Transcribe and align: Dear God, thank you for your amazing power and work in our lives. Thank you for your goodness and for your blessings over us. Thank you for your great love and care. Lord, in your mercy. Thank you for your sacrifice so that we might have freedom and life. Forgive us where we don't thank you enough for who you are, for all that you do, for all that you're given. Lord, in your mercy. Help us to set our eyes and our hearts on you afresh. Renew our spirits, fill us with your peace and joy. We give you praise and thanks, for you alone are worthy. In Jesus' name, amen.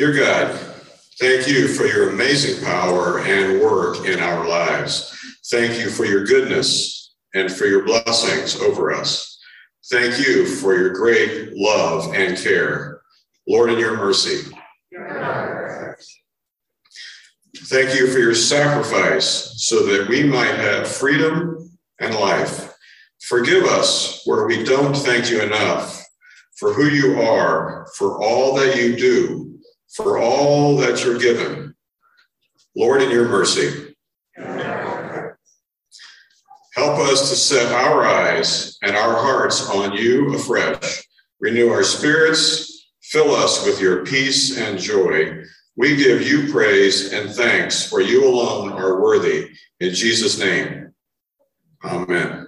Dear 0.00 0.14
God, 0.14 0.58
thank 1.18 1.46
you 1.46 1.68
for 1.68 1.84
your 1.84 2.08
amazing 2.08 2.64
power 2.64 3.20
and 3.20 3.60
work 3.60 4.06
in 4.06 4.18
our 4.18 4.48
lives. 4.48 5.14
Thank 5.50 5.78
you 5.78 5.90
for 5.90 6.06
your 6.06 6.24
goodness 6.24 7.12
and 7.34 7.52
for 7.52 7.66
your 7.66 7.84
blessings 7.84 8.58
over 8.62 8.94
us. 8.94 9.38
Thank 9.90 10.26
you 10.26 10.46
for 10.46 10.74
your 10.74 10.94
great 10.94 11.52
love 11.52 12.14
and 12.14 12.38
care. 12.38 13.02
Lord, 13.46 13.72
in 13.72 13.78
your 13.78 13.94
mercy. 13.98 14.50
Thank 17.64 17.94
you 17.94 18.06
for 18.06 18.20
your 18.20 18.34
sacrifice 18.34 19.52
so 19.68 19.84
that 19.84 20.08
we 20.08 20.22
might 20.22 20.54
have 20.54 20.88
freedom 20.88 21.78
and 22.00 22.14
life. 22.14 22.74
Forgive 23.20 23.64
us 23.64 24.22
where 24.24 24.46
we 24.46 24.64
don't 24.64 24.96
thank 24.96 25.30
you 25.30 25.42
enough 25.42 26.02
for 26.58 26.72
who 26.72 26.86
you 26.86 27.20
are, 27.20 27.86
for 27.98 28.18
all 28.24 28.54
that 28.54 28.78
you 28.78 28.96
do, 28.96 29.49
for 29.94 30.18
all 30.18 30.76
that 30.76 31.04
you're 31.04 31.18
given. 31.18 31.74
Lord, 32.76 33.02
in 33.02 33.10
your 33.10 33.28
mercy. 33.28 33.94
Help 34.36 35.36
us 37.00 37.28
to 37.28 37.36
set 37.36 37.72
our 37.72 38.06
eyes 38.06 38.78
and 38.82 38.96
our 38.96 39.14
hearts 39.14 39.68
on 39.68 39.92
you 39.92 40.34
afresh. 40.34 41.02
Renew 41.40 41.70
our 41.70 41.82
spirits, 41.82 42.88
fill 43.02 43.34
us 43.34 43.66
with 43.66 43.80
your 43.80 44.04
peace 44.04 44.56
and 44.56 44.78
joy. 44.78 45.42
We 45.76 45.96
give 45.96 46.22
you 46.22 46.52
praise 46.52 47.12
and 47.12 47.30
thanks, 47.30 47.88
for 47.88 48.00
you 48.00 48.26
alone 48.26 48.72
are 48.72 49.00
worthy. 49.00 49.50
In 49.80 49.94
Jesus' 49.94 50.38
name, 50.38 50.92
amen. 51.84 52.46